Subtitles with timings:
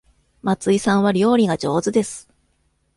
[0.41, 2.27] 松井さんは料理が上手です。